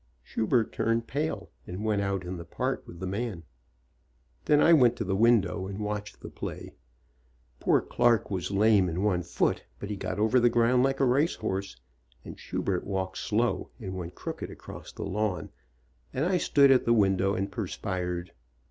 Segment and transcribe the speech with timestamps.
[0.23, 3.43] Schubert turned pale and went out in the park with the man.
[4.45, 6.73] Then I went to the window and watched the play.
[7.59, 11.05] Poor Clark was lame in one foot, but he got over the ground like a
[11.05, 11.79] race horse,
[12.25, 15.51] and Schubert walked slow, and went crooked across the lawn,
[16.11, 18.31] and I stood at the window and perspired.